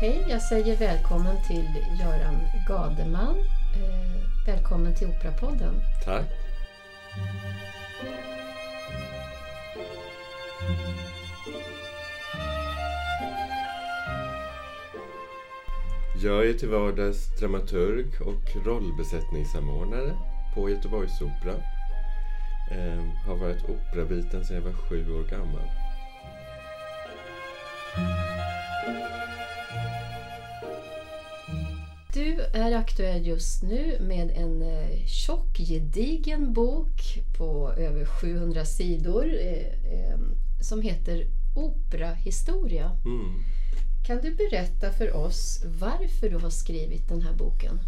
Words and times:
Hej, 0.00 0.24
jag 0.28 0.42
säger 0.42 0.76
välkommen 0.76 1.36
till 1.46 1.68
Göran 2.00 2.40
Gademan. 2.68 3.38
Eh, 3.74 4.46
välkommen 4.46 4.94
till 4.94 5.06
Operapodden. 5.08 5.74
Tack. 6.04 6.26
Jag 16.22 16.48
är 16.48 16.52
till 16.52 16.68
vardags 16.68 17.40
dramaturg 17.40 18.06
och 18.20 18.66
rollbesättningssamordnare 18.66 20.12
på 20.54 20.70
Göteborgsoperan. 20.70 21.62
Eh, 22.70 23.26
har 23.26 23.36
varit 23.36 23.64
operabiten 23.64 24.44
sedan 24.44 24.56
jag 24.56 24.62
var 24.62 24.72
sju 24.72 25.12
år 25.12 25.24
gammal. 25.30 25.68
Du 32.18 32.40
är 32.52 32.72
aktuell 32.72 33.26
just 33.26 33.62
nu 33.62 33.96
med 34.00 34.30
en 34.36 34.62
eh, 34.62 35.06
tjock, 35.06 35.58
gedigen 35.58 36.52
bok 36.52 37.18
på 37.36 37.72
över 37.76 38.04
700 38.04 38.64
sidor 38.64 39.24
eh, 39.40 39.66
eh, 39.92 40.18
som 40.60 40.82
heter 40.82 41.26
Operahistoria. 41.56 42.90
Mm. 43.04 43.42
Kan 44.06 44.18
du 44.22 44.34
berätta 44.34 44.92
för 44.92 45.16
oss 45.16 45.62
varför 45.80 46.28
du 46.28 46.36
har 46.36 46.50
skrivit 46.50 47.08
den 47.08 47.22
här 47.22 47.32
boken? 47.32 47.78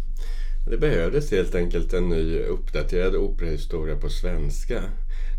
Det 0.69 0.77
behövdes 0.77 1.31
helt 1.31 1.55
enkelt 1.55 1.93
en 1.93 2.09
ny 2.09 2.39
uppdaterad 2.39 3.15
operahistoria 3.15 3.95
på 3.95 4.09
svenska. 4.09 4.83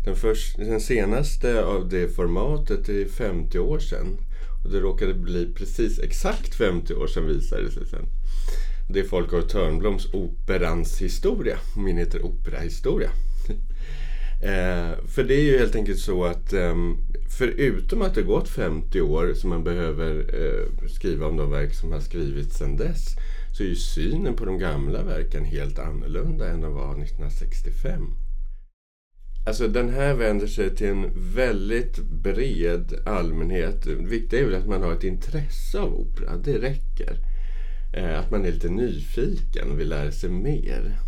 Den, 0.05 0.15
först, 0.15 0.57
den 0.57 0.81
senaste 0.81 1.63
av 1.63 1.89
det 1.89 2.07
formatet 2.07 2.89
är 2.89 3.05
50 3.05 3.59
år 3.59 3.79
sedan. 3.79 4.17
Och 4.63 4.71
det 4.71 4.79
råkade 4.79 5.13
bli 5.13 5.53
precis 5.53 5.99
exakt 5.99 6.55
50 6.55 6.93
år 6.93 7.07
sedan 7.07 7.27
visade 7.27 7.63
det 7.63 7.71
sig 7.71 7.87
sen. 7.87 8.05
Det 8.89 8.99
är 8.99 9.03
Folke 9.03 9.41
Törnbloms 9.41 10.13
Operans 10.13 11.01
historia. 11.01 11.57
Min 11.77 11.97
heter 11.97 12.25
Operahistoria. 12.25 13.09
eh, 14.43 15.05
för 15.07 15.23
det 15.23 15.35
är 15.35 15.43
ju 15.43 15.57
helt 15.57 15.75
enkelt 15.75 15.99
så 15.99 16.25
att 16.25 16.53
eh, 16.53 16.75
förutom 17.37 18.01
att 18.01 18.15
det 18.15 18.21
gått 18.21 18.49
50 18.49 19.01
år 19.01 19.33
som 19.33 19.49
man 19.49 19.63
behöver 19.63 20.15
eh, 20.15 20.87
skriva 20.87 21.27
om 21.27 21.37
de 21.37 21.51
verk 21.51 21.73
som 21.73 21.91
har 21.91 21.99
skrivits 21.99 22.57
sedan 22.57 22.77
dess 22.77 23.15
så 23.57 23.63
är 23.63 23.67
ju 23.67 23.75
synen 23.75 24.35
på 24.35 24.45
de 24.45 24.59
gamla 24.59 25.03
verken 25.03 25.45
helt 25.45 25.79
annorlunda 25.79 26.49
än 26.49 26.61
den 26.61 26.73
var 26.73 26.91
1965. 26.91 28.13
Alltså 29.45 29.67
den 29.67 29.89
här 29.89 30.13
vänder 30.13 30.47
sig 30.47 30.75
till 30.75 30.87
en 30.87 31.11
väldigt 31.15 31.97
bred 31.97 32.93
allmänhet. 33.05 33.83
Det 33.83 33.95
viktiga 33.95 34.39
är 34.39 34.45
väl 34.45 34.55
att 34.55 34.67
man 34.67 34.81
har 34.81 34.93
ett 34.93 35.03
intresse 35.03 35.79
av 35.79 35.93
opera. 35.93 36.37
Det 36.37 36.57
räcker. 36.57 37.32
Eh, 37.93 38.19
att 38.19 38.31
man 38.31 38.45
är 38.45 38.51
lite 38.51 38.69
nyfiken 38.69 39.71
och 39.71 39.79
vill 39.79 39.89
lära 39.89 40.11
sig 40.11 40.29
mer. 40.29 40.99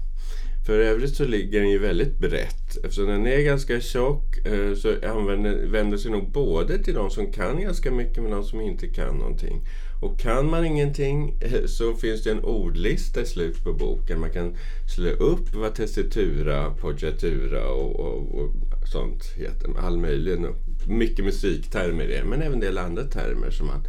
För 0.66 0.80
övrigt 0.80 1.16
så 1.16 1.26
ligger 1.26 1.60
den 1.60 1.70
ju 1.70 1.80
väldigt 1.80 2.20
brett. 2.20 2.78
Eftersom 2.84 3.08
den 3.08 3.28
är 3.28 3.42
ganska 3.42 3.82
tjock 3.82 4.46
eh, 4.46 4.76
så 4.76 4.96
använder, 5.08 5.66
vänder 5.66 5.98
sig 5.98 6.12
nog 6.12 6.32
både 6.32 6.84
till 6.84 6.94
de 6.94 7.10
som 7.10 7.32
kan 7.32 7.62
ganska 7.62 7.92
mycket 7.92 8.24
men 8.24 8.32
de 8.32 8.44
som 8.44 8.62
inte 8.62 8.88
kan 8.88 9.18
någonting. 9.18 9.62
Och 10.02 10.20
kan 10.20 10.50
man 10.50 10.66
ingenting 10.66 11.38
eh, 11.42 11.66
så 11.66 11.94
finns 11.94 12.24
det 12.24 12.32
en 12.32 12.44
ordlista 12.44 13.22
i 13.22 13.26
slutet 13.26 13.64
på 13.64 13.74
boken. 13.74 14.20
Man 14.20 14.32
kan 14.32 14.56
slå 14.96 15.10
upp 15.10 15.54
vad 15.54 15.76
tessitura, 15.76 16.72
poggiatura 16.72 17.68
och, 17.68 18.00
och, 18.00 18.40
och 18.40 18.52
sånt 18.92 19.24
heter. 19.36 19.70
All 19.80 19.98
möjlig, 19.98 20.40
mycket 20.88 21.26
musiktermer 21.26 22.10
är 22.10 22.24
men 22.24 22.42
även 22.42 22.54
en 22.54 22.60
del 22.60 22.78
andra 22.78 23.04
termer 23.04 23.52
som 23.52 23.68
man 23.68 23.84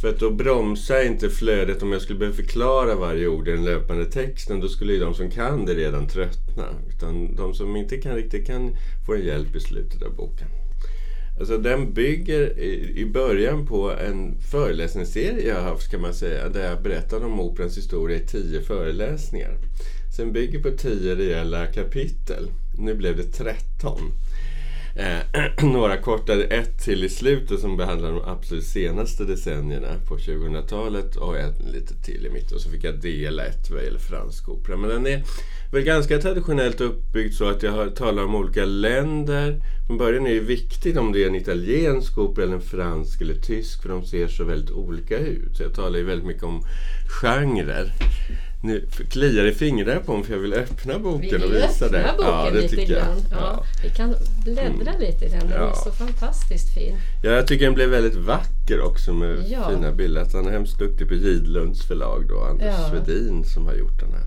för 0.00 0.08
att 0.08 0.20
då 0.20 0.30
bromsar 0.30 1.06
inte 1.06 1.30
flödet 1.30 1.82
om 1.82 1.92
jag 1.92 2.02
skulle 2.02 2.18
behöva 2.18 2.36
förklara 2.36 2.94
varje 2.94 3.26
ord 3.26 3.48
i 3.48 3.50
den 3.50 3.64
löpande 3.64 4.04
texten. 4.04 4.60
Då 4.60 4.68
skulle 4.68 4.92
ju 4.92 5.00
de 5.00 5.14
som 5.14 5.30
kan 5.30 5.66
det 5.66 5.74
redan 5.74 6.08
tröttna. 6.08 6.64
Utan 6.88 7.36
de 7.36 7.54
som 7.54 7.76
inte 7.76 7.96
kan 7.96 8.14
riktigt 8.14 8.46
kan 8.46 8.76
få 9.06 9.14
en 9.14 9.24
hjälp 9.24 9.56
i 9.56 9.60
slutet 9.60 10.02
av 10.02 10.16
boken. 10.16 10.48
Alltså 11.38 11.58
den 11.58 11.92
bygger 11.92 12.58
i 12.98 13.06
början 13.06 13.66
på 13.66 13.92
en 13.92 14.40
föreläsningsserie 14.50 15.48
jag 15.48 15.54
har 15.54 15.62
haft 15.62 15.90
kan 15.90 16.00
man 16.00 16.14
säga. 16.14 16.48
Där 16.48 16.70
jag 16.70 16.82
berättar 16.82 17.24
om 17.24 17.40
operans 17.40 17.76
historia 17.76 18.16
i 18.16 18.26
tio 18.26 18.60
föreläsningar. 18.60 19.56
Sen 20.16 20.32
bygger 20.32 20.62
på 20.62 20.70
tio 20.70 21.14
rejäla 21.14 21.66
kapitel. 21.66 22.50
Nu 22.78 22.94
blev 22.94 23.16
det 23.16 23.22
tretton. 23.22 24.12
Eh, 24.96 25.18
några 25.62 25.96
kortare, 25.96 26.44
ett 26.44 26.78
till 26.84 27.04
i 27.04 27.08
slutet 27.08 27.60
som 27.60 27.76
behandlar 27.76 28.12
de 28.12 28.22
absolut 28.24 28.64
senaste 28.64 29.24
decennierna 29.24 29.88
på 30.08 30.16
2000-talet 30.16 31.16
och 31.16 31.38
ett 31.38 31.62
lite 31.72 31.94
till 31.94 32.26
i 32.26 32.30
mitten. 32.30 32.54
Och 32.54 32.60
så 32.60 32.70
fick 32.70 32.84
jag 32.84 33.00
dela 33.00 33.44
ett 33.44 33.70
vad 33.70 33.84
gäller 33.84 33.98
fransk 33.98 34.48
opera. 34.48 34.76
Men 34.76 34.90
den 34.90 35.06
är 35.06 35.22
väl 35.72 35.82
ganska 35.82 36.18
traditionellt 36.18 36.80
uppbyggd 36.80 37.34
så 37.34 37.48
att 37.48 37.62
jag 37.62 37.96
talar 37.96 38.24
om 38.24 38.34
olika 38.34 38.64
länder. 38.64 39.60
Från 39.86 39.98
början 39.98 40.26
är 40.26 40.34
det 40.34 40.40
viktigt 40.40 40.96
om 40.96 41.12
det 41.12 41.22
är 41.22 41.26
en 41.26 41.34
italiensk 41.34 42.18
opera 42.18 42.44
eller 42.44 42.54
en 42.54 42.60
fransk 42.60 43.20
eller 43.20 43.34
tysk 43.34 43.82
för 43.82 43.88
de 43.88 44.04
ser 44.04 44.28
så 44.28 44.44
väldigt 44.44 44.70
olika 44.70 45.18
ut. 45.18 45.56
Så 45.56 45.62
jag 45.62 45.74
talar 45.74 45.98
ju 45.98 46.04
väldigt 46.04 46.26
mycket 46.26 46.42
om 46.42 46.62
genrer. 47.20 47.92
Nu 48.62 48.86
kliar 49.10 49.44
det 49.44 49.52
fingrar 49.52 50.00
på 50.00 50.16
mig 50.16 50.24
för 50.24 50.32
jag 50.32 50.40
vill 50.40 50.54
öppna 50.54 50.98
boken 50.98 51.42
och 51.42 51.52
visa 51.52 51.88
det. 51.88 51.98
Vi 51.98 52.16
boken 52.16 52.26
ja, 52.26 52.50
lite 52.50 52.84
grann. 52.84 53.22
Ja. 53.30 53.36
Ja. 53.40 53.64
Vi 53.82 53.90
kan 53.90 54.14
bläddra 54.44 54.90
mm. 54.90 55.00
lite 55.00 55.24
i 55.24 55.28
den. 55.28 55.40
Den 55.40 55.60
ja. 55.60 55.70
är 55.70 55.74
så 55.74 55.90
fantastiskt 55.90 56.74
fin. 56.74 56.96
Ja, 57.22 57.30
jag 57.30 57.46
tycker 57.46 57.64
den 57.64 57.74
blev 57.74 57.88
väldigt 57.88 58.14
vacker 58.14 58.80
också 58.80 59.12
med 59.12 59.44
ja. 59.48 59.70
fina 59.70 59.92
bilder. 59.92 60.26
Han 60.32 60.46
är 60.46 60.50
hemskt 60.50 60.78
duktig 60.78 61.08
på 61.08 61.14
Gidlunds 61.14 61.86
förlag 61.86 62.28
då, 62.28 62.40
Anders 62.40 62.74
ja. 62.78 62.90
Svedin 62.90 63.44
som 63.44 63.66
har 63.66 63.74
gjort 63.74 64.00
den 64.00 64.12
här. 64.12 64.26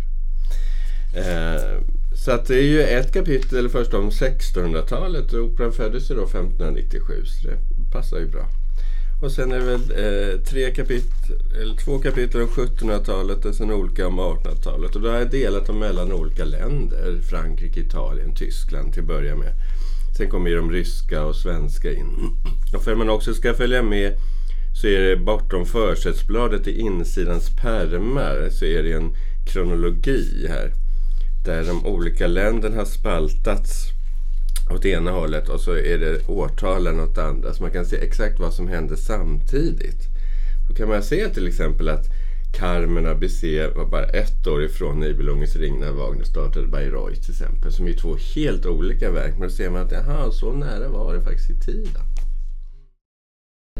Eh, 1.15 1.81
så 2.25 2.31
att 2.31 2.45
det 2.45 2.55
är 2.55 2.63
ju 2.63 2.81
ett 2.81 3.13
kapitel 3.13 3.69
först 3.69 3.93
om 3.93 4.09
1600-talet. 4.09 5.33
Operan 5.33 5.71
föddes 5.71 6.11
ju 6.11 6.15
då 6.15 6.23
1597 6.23 7.25
så 7.25 7.47
det 7.47 7.57
passar 7.91 8.17
ju 8.17 8.25
bra. 8.25 8.45
Och 9.21 9.31
sen 9.31 9.51
är 9.51 9.59
det 9.59 9.65
väl 9.65 9.81
eh, 9.81 10.39
tre 10.41 10.71
kapitel, 10.71 11.35
eller 11.61 11.75
två 11.75 11.99
kapitel 11.99 12.41
om 12.41 12.47
1700-talet 12.47 13.45
och 13.45 13.55
sen 13.55 13.71
olika 13.71 14.07
om 14.07 14.19
1800-talet. 14.19 14.95
Och 14.95 15.01
då 15.01 15.09
har 15.09 15.17
jag 15.17 15.31
delat 15.31 15.65
dem 15.65 15.79
mellan 15.79 16.11
olika 16.11 16.45
länder. 16.45 17.21
Frankrike, 17.29 17.79
Italien, 17.79 18.35
Tyskland 18.35 18.93
till 18.93 19.01
att 19.01 19.07
börja 19.07 19.35
med. 19.35 19.53
Sen 20.17 20.29
kommer 20.29 20.49
ju 20.49 20.55
de 20.55 20.71
ryska 20.71 21.23
och 21.23 21.35
svenska 21.35 21.91
in. 21.91 22.37
Och 22.73 22.83
för 22.83 22.91
att 22.91 22.97
man 22.97 23.09
också 23.09 23.33
ska 23.33 23.53
följa 23.53 23.83
med 23.83 24.17
så 24.81 24.87
är 24.87 25.01
det 25.01 25.17
bortom 25.17 25.65
försättsbladet 25.65 26.67
i 26.67 26.79
insidans 26.79 27.49
pärmar 27.61 28.49
så 28.49 28.65
är 28.65 28.83
det 28.83 28.93
en 28.93 29.15
kronologi 29.53 30.47
här. 30.49 30.71
Där 31.45 31.63
de 31.63 31.85
olika 31.85 32.27
länderna 32.27 32.75
har 32.75 32.85
spaltats 32.85 33.98
åt 34.71 34.85
ena 34.85 35.11
hållet 35.11 35.49
och 35.49 35.61
så 35.61 35.71
är 35.71 35.97
det 35.97 36.27
årtalen 36.27 36.99
åt 36.99 37.17
andra. 37.17 37.53
Så 37.53 37.63
man 37.63 37.71
kan 37.71 37.85
se 37.85 37.97
exakt 37.97 38.39
vad 38.39 38.53
som 38.53 38.67
hände 38.67 38.97
samtidigt. 38.97 40.07
Då 40.69 40.75
kan 40.75 40.89
man 40.89 41.03
se 41.03 41.29
till 41.29 41.47
exempel 41.47 41.89
att 41.89 42.05
Carmen 42.53 43.07
ABC 43.07 43.43
var 43.75 43.85
bara 43.85 44.05
ett 44.05 44.47
år 44.47 44.63
ifrån 44.63 44.99
Nibelungens 44.99 45.55
ring 45.55 45.79
när 45.79 45.91
Wagner 45.91 46.23
startade 46.23 46.67
Bayreuth 46.67 47.21
till 47.21 47.31
exempel. 47.31 47.71
Som 47.71 47.87
är 47.87 47.93
två 47.93 48.15
helt 48.35 48.65
olika 48.65 49.11
verk. 49.11 49.33
Men 49.39 49.47
då 49.47 49.53
ser 49.55 49.69
man 49.69 49.81
att 49.81 49.93
aha, 49.93 50.31
så 50.31 50.53
nära 50.53 50.89
var 50.89 51.13
det 51.13 51.21
faktiskt 51.21 51.49
i 51.49 51.59
tiden. 51.59 52.01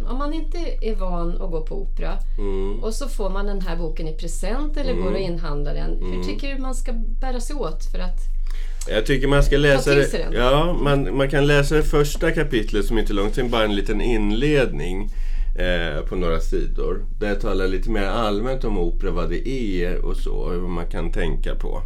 Om 0.10 0.18
man 0.18 0.34
inte 0.34 0.58
är 0.82 0.96
van 0.96 1.42
att 1.42 1.52
gå 1.52 1.66
på 1.66 1.82
opera 1.82 2.18
mm. 2.38 2.84
och 2.84 2.94
så 2.94 3.08
får 3.08 3.30
man 3.30 3.46
den 3.46 3.62
här 3.62 3.78
boken 3.78 4.08
i 4.08 4.18
present 4.18 4.78
eller 4.78 4.92
mm. 4.92 5.04
går 5.04 5.12
och 5.12 5.20
inhandlar 5.20 5.74
den. 5.74 5.98
Hur 6.00 6.14
mm. 6.14 6.24
tycker 6.24 6.56
du 6.56 6.62
man 6.62 6.76
ska 6.76 6.94
bära 6.94 7.40
sig 7.40 7.56
åt 7.56 7.86
för 7.92 8.00
att 8.00 8.39
jag 8.88 9.06
tycker 9.06 9.28
man 9.28 9.44
ska 9.44 9.58
läsa 9.58 9.96
det. 9.96 10.30
Ja, 10.34 10.78
man, 10.82 11.18
man 11.18 11.30
kan 11.30 11.48
läsa 11.48 11.76
det 11.76 11.84
första 11.84 12.32
kapitlet 12.32 12.86
som 12.86 12.98
inte 12.98 13.14
är 13.14 13.16
långt, 13.16 13.36
sen 13.36 13.50
bara 13.50 13.64
en 13.64 13.76
liten 13.76 14.02
inledning 14.02 15.10
eh, 15.56 16.06
på 16.06 16.16
några 16.16 16.40
sidor. 16.40 17.06
Där 17.20 17.28
jag 17.28 17.42
talar 17.42 17.68
lite 17.68 17.90
mer 17.90 18.04
allmänt 18.04 18.64
om 18.64 18.78
opera, 18.78 19.12
vad 19.12 19.30
det 19.30 19.50
är 19.50 20.06
och 20.06 20.18
så, 20.18 20.34
och 20.34 20.62
vad 20.62 20.70
man 20.70 20.88
kan 20.88 21.12
tänka 21.12 21.56
på. 21.56 21.82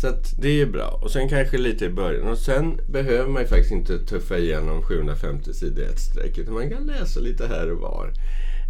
Så 0.00 0.08
att 0.08 0.34
det 0.38 0.60
är 0.60 0.66
bra. 0.66 1.00
Och 1.02 1.10
sen 1.10 1.28
kanske 1.28 1.58
lite 1.58 1.84
i 1.84 1.88
början. 1.88 2.28
Och 2.28 2.38
sen 2.38 2.80
behöver 2.88 3.28
man 3.28 3.42
ju 3.42 3.48
faktiskt 3.48 3.72
inte 3.72 3.98
tuffa 3.98 4.38
igenom 4.38 4.82
750 4.82 5.52
sidor 5.52 5.84
i 5.84 5.86
ett 5.86 6.00
streck. 6.00 6.38
Utan 6.38 6.54
man 6.54 6.70
kan 6.70 6.86
läsa 6.86 7.20
lite 7.20 7.46
här 7.46 7.72
och 7.72 7.78
var 7.78 8.12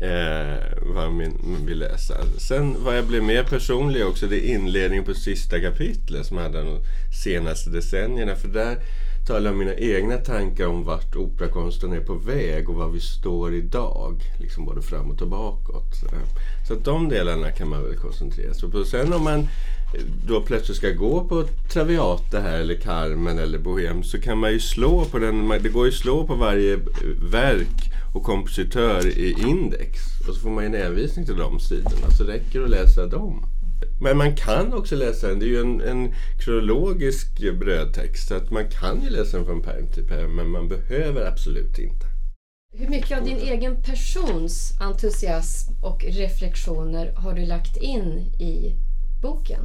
eh, 0.00 0.56
vad 0.94 1.12
man 1.12 1.66
vill 1.66 1.78
läsa. 1.78 2.14
Sen 2.38 2.76
vad 2.84 2.96
jag 2.96 3.06
blev 3.06 3.22
mer 3.22 3.42
personlig 3.42 4.06
också, 4.06 4.26
det 4.26 4.36
är 4.36 4.54
inledningen 4.54 5.04
på 5.04 5.14
sista 5.14 5.60
kapitlet 5.60 6.26
som 6.26 6.36
hade 6.36 6.62
de 6.62 6.78
senaste 7.24 7.70
decennierna. 7.70 8.34
För 8.34 8.48
där 8.48 8.76
talar 9.26 9.44
jag 9.44 9.52
om 9.52 9.58
mina 9.58 9.74
egna 9.74 10.16
tankar 10.16 10.66
om 10.66 10.84
vart 10.84 11.16
operakonsten 11.16 11.92
är 11.92 12.00
på 12.00 12.14
väg 12.14 12.68
och 12.68 12.74
var 12.74 12.88
vi 12.88 13.00
står 13.00 13.54
idag. 13.54 14.20
Liksom 14.40 14.64
både 14.64 14.82
framåt 14.82 15.22
och 15.22 15.28
bakåt. 15.28 16.12
Eh, 16.12 16.18
så 16.68 16.74
att 16.74 16.84
de 16.84 17.08
delarna 17.08 17.50
kan 17.50 17.68
man 17.68 17.82
väl 17.82 17.96
koncentrera 17.96 18.54
sig 18.54 18.70
på. 18.70 18.84
Sen 18.84 19.12
om 19.12 19.24
man 19.24 19.48
då 20.26 20.40
plötsligt 20.40 20.76
ska 20.76 20.90
gå 20.90 21.24
på 21.24 21.44
Traviata 21.72 22.40
här 22.40 22.58
eller 22.58 22.74
Carmen 22.74 23.38
eller 23.38 23.58
Bohem 23.58 24.02
så 24.02 24.20
kan 24.20 24.38
man 24.38 24.52
ju 24.52 24.60
slå 24.60 25.04
på 25.04 25.18
den. 25.18 25.48
Det 25.48 25.68
går 25.68 25.86
ju 25.86 25.92
att 25.92 25.98
slå 25.98 26.26
på 26.26 26.34
varje 26.34 26.74
eh, 26.74 26.80
verk 27.30 27.92
och 28.16 28.22
kompositör 28.22 29.06
i 29.06 29.34
index. 29.38 30.00
Och 30.28 30.34
så 30.34 30.40
får 30.40 30.50
man 30.50 30.64
en 30.64 30.74
hänvisning 30.74 31.26
till 31.26 31.36
de 31.36 31.60
sidorna. 31.60 32.10
Så 32.18 32.24
räcker 32.24 32.58
det 32.58 32.64
att 32.64 32.70
läsa 32.70 33.06
dem. 33.06 33.46
Men 34.00 34.16
man 34.16 34.36
kan 34.36 34.74
också 34.74 34.96
läsa 34.96 35.28
den. 35.28 35.38
Det 35.38 35.44
är 35.44 35.48
ju 35.48 35.60
en, 35.60 35.80
en 35.80 36.14
kronologisk 36.40 37.38
brödtext. 37.60 38.28
Så 38.28 38.34
att 38.34 38.50
man 38.50 38.70
kan 38.70 39.02
ju 39.02 39.10
läsa 39.10 39.36
den 39.36 39.46
från 39.46 39.62
perm 39.62 39.86
till 39.94 40.06
perm. 40.06 40.36
Men 40.36 40.48
man 40.48 40.68
behöver 40.68 41.26
absolut 41.26 41.78
inte. 41.78 42.06
Hur 42.72 42.88
mycket 42.88 43.18
av 43.18 43.24
din 43.24 43.38
egen 43.38 43.82
persons 43.82 44.72
entusiasm 44.80 45.72
och 45.82 46.04
reflektioner 46.04 47.12
har 47.16 47.32
du 47.32 47.46
lagt 47.46 47.76
in 47.76 48.18
i 48.40 48.76
boken? 49.22 49.60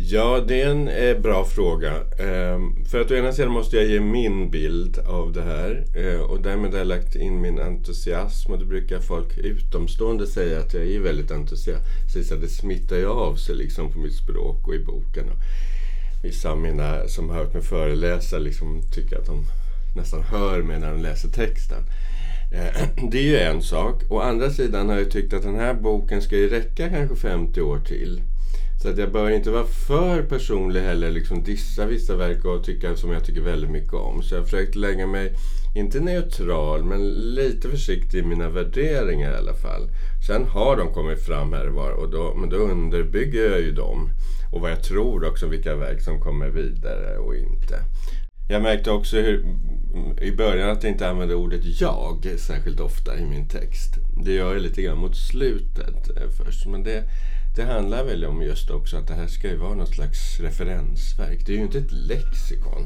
Ja, 0.00 0.44
det 0.48 0.62
är 0.62 0.70
en 0.70 0.88
eh, 0.88 1.18
bra 1.18 1.44
fråga. 1.44 1.92
Ehm, 2.18 2.84
för 2.84 3.00
att 3.00 3.10
å 3.10 3.14
ena 3.14 3.32
sidan 3.32 3.50
måste 3.52 3.76
jag 3.76 3.86
ge 3.86 4.00
min 4.00 4.50
bild 4.50 4.98
av 4.98 5.32
det 5.32 5.42
här 5.42 5.84
ehm, 5.96 6.20
och 6.20 6.40
därmed 6.40 6.70
har 6.70 6.78
jag 6.78 6.86
lagt 6.86 7.16
in 7.16 7.40
min 7.40 7.58
entusiasm 7.58 8.52
och 8.52 8.58
då 8.58 8.64
brukar 8.64 9.00
folk 9.00 9.38
utomstående 9.38 10.26
säga 10.26 10.58
att 10.58 10.74
jag 10.74 10.86
är 10.86 11.00
väldigt 11.00 11.30
entusiastisk. 11.30 12.40
Det 12.40 12.48
smittar 12.48 12.96
ju 12.96 13.06
av 13.06 13.34
sig 13.36 13.54
liksom 13.54 13.92
på 13.92 13.98
mitt 13.98 14.14
språk 14.14 14.68
och 14.68 14.74
i 14.74 14.78
boken. 14.78 15.28
Och 15.28 15.38
vissa 16.24 16.50
av 16.50 16.58
mina 16.58 17.08
som 17.08 17.30
har 17.30 17.36
hört 17.36 17.54
mig 17.54 17.62
föreläsa 17.62 18.38
liksom 18.38 18.82
tycker 18.94 19.18
att 19.18 19.26
de 19.26 19.44
nästan 19.96 20.22
hör 20.22 20.62
mig 20.62 20.78
när 20.80 20.92
de 20.92 21.02
läser 21.02 21.28
texten. 21.28 21.82
Ehm, 22.52 23.10
det 23.10 23.18
är 23.18 23.22
ju 23.22 23.38
en 23.38 23.62
sak. 23.62 24.02
Å 24.08 24.20
andra 24.20 24.50
sidan 24.50 24.88
har 24.88 24.98
jag 24.98 25.10
tyckt 25.10 25.32
att 25.32 25.42
den 25.42 25.56
här 25.56 25.74
boken 25.74 26.22
ska 26.22 26.36
ju 26.36 26.48
räcka 26.48 26.88
kanske 26.88 27.16
50 27.16 27.60
år 27.60 27.78
till. 27.78 28.22
Så 28.82 28.88
att 28.88 28.98
jag 28.98 29.12
bör 29.12 29.30
inte 29.30 29.50
vara 29.50 29.64
för 29.64 30.22
personlig 30.22 30.80
heller, 30.80 31.10
liksom 31.10 31.42
dissa 31.42 31.86
vissa 31.86 32.16
verk 32.16 32.44
och 32.44 32.64
tycka 32.64 32.96
som 32.96 33.10
jag 33.10 33.24
tycker 33.24 33.40
väldigt 33.40 33.70
mycket 33.70 33.94
om. 33.94 34.22
Så 34.22 34.34
jag 34.34 34.40
har 34.40 34.44
försökt 34.44 34.74
lägga 34.74 35.06
mig, 35.06 35.32
inte 35.76 36.00
neutral, 36.00 36.84
men 36.84 37.08
lite 37.08 37.68
försiktig 37.68 38.18
i 38.18 38.22
mina 38.22 38.48
värderingar 38.48 39.32
i 39.32 39.36
alla 39.36 39.54
fall. 39.54 39.88
Sen 40.26 40.44
har 40.44 40.76
de 40.76 40.92
kommit 40.92 41.26
fram 41.26 41.52
här 41.52 41.68
och 41.68 41.74
var, 41.74 41.90
och 41.90 42.10
då, 42.10 42.34
men 42.34 42.48
då 42.48 42.56
underbygger 42.56 43.50
jag 43.50 43.60
ju 43.60 43.72
dem. 43.72 44.10
Och 44.52 44.60
vad 44.60 44.70
jag 44.70 44.82
tror 44.82 45.28
också, 45.28 45.46
vilka 45.46 45.76
verk 45.76 46.02
som 46.02 46.20
kommer 46.20 46.48
vidare 46.48 47.18
och 47.18 47.36
inte. 47.36 47.78
Jag 48.50 48.62
märkte 48.62 48.90
också 48.90 49.16
hur, 49.16 49.44
i 50.20 50.32
början 50.32 50.70
att 50.70 50.82
jag 50.82 50.92
inte 50.92 51.08
använde 51.08 51.34
ordet 51.34 51.80
jag 51.80 52.26
särskilt 52.38 52.80
ofta 52.80 53.18
i 53.18 53.26
min 53.26 53.48
text. 53.48 53.94
Det 54.24 54.32
gör 54.32 54.52
jag 54.52 54.62
lite 54.62 54.82
grann 54.82 54.98
mot 54.98 55.16
slutet 55.16 56.16
eh, 56.16 56.28
först. 56.36 56.66
Men 56.66 56.82
det, 56.82 57.04
det 57.58 57.64
handlar 57.64 58.04
väl 58.04 58.24
om 58.24 58.42
just 58.42 58.70
också 58.70 58.96
att 58.96 59.06
det 59.06 59.14
här 59.14 59.26
ska 59.26 59.48
ju 59.48 59.56
vara 59.56 59.74
något 59.74 59.94
slags 59.94 60.40
referensverk. 60.40 61.46
Det 61.46 61.52
är 61.52 61.56
ju 61.56 61.62
inte 61.62 61.78
ett 61.78 61.92
lexikon. 61.92 62.84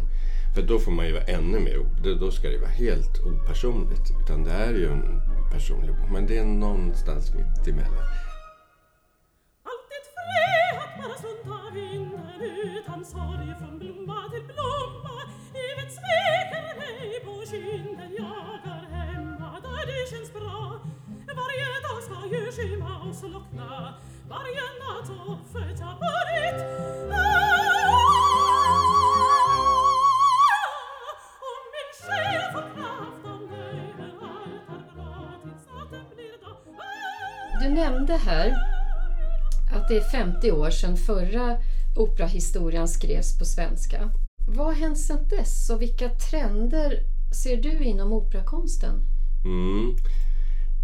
För 0.55 0.63
då 0.63 0.79
får 0.79 0.93
man 0.93 1.07
ju 1.07 1.13
vara 1.13 1.25
ännu 1.25 1.61
mer, 1.61 1.79
då 2.21 2.31
ska 2.31 2.49
det 2.49 2.59
vara 2.59 2.71
helt 2.71 3.19
opersonligt. 3.19 4.11
Utan 4.23 4.45
det 4.45 4.51
är 4.51 4.73
ju 4.73 4.87
en 4.87 5.21
personlig 5.53 5.95
bok. 5.97 6.11
Men 6.13 6.27
det 6.27 6.39
är 6.39 6.45
någonstans 6.45 7.35
mitt 7.35 7.69
emellan. 7.69 8.07
Alltid 9.73 10.05
fri 10.17 10.53
att 10.83 10.95
bara 11.01 11.17
stunda 11.23 11.61
vinden 11.75 12.41
utan 12.79 13.05
sorg 13.05 13.55
från 13.61 13.79
blomma 13.79 14.21
till 14.33 14.45
blomma. 14.51 15.17
Livet 15.57 15.91
sveker 15.99 16.65
mig 16.81 17.21
på 17.25 17.35
kinden, 17.51 18.13
jagar 18.19 18.85
hemma 18.91 19.51
där 19.63 19.87
det 19.87 20.11
känns 20.11 20.33
bra 20.33 20.72
skymma 22.57 23.01
och 23.09 23.15
slockna 23.15 23.95
varje 24.29 24.65
natt 24.81 25.11
offret 25.29 25.81
jag 25.81 25.95
burit 26.05 26.61
Om 31.49 31.63
min 31.75 31.91
själ 32.03 32.53
får 32.53 32.67
kraft 32.75 33.25
av 33.25 33.41
mig 33.51 33.95
är 33.99 34.13
allt 34.23 34.69
är 34.69 34.95
bra 34.95 35.33
tills 35.43 35.67
att 35.83 35.91
den 35.91 36.05
blir 36.15 36.45
dag 36.45 36.57
Du 37.63 37.69
nämnde 37.75 38.17
här 38.17 38.53
att 39.75 39.89
det 39.89 39.97
är 39.97 40.11
50 40.11 40.53
år 40.53 40.71
sedan 40.71 40.97
förra 40.97 41.57
operahistorien 41.97 42.89
skrevs 42.89 43.39
på 43.39 43.45
svenska. 43.45 44.11
Vad 44.49 44.67
har 44.67 44.75
hänt 44.75 44.99
sedan 44.99 45.29
dess 45.29 45.71
och 45.71 45.83
vilka 45.83 46.09
trender 46.09 46.93
ser 47.43 47.57
du 47.57 47.85
inom 47.85 48.13
operakonsten? 48.13 48.95
Mm. 49.45 49.97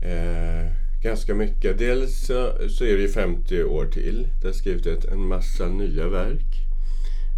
Eh 0.02 0.87
ganska 1.02 1.34
mycket. 1.34 1.78
Dels 1.78 2.26
så, 2.26 2.52
så 2.68 2.84
är 2.84 2.96
det 2.96 3.02
ju 3.02 3.08
50 3.08 3.64
år 3.64 3.86
till. 3.86 4.28
Det 4.40 4.48
har 4.48 4.52
skrivit 4.52 5.04
en 5.04 5.28
massa 5.28 5.68
nya 5.68 6.08
verk. 6.08 6.68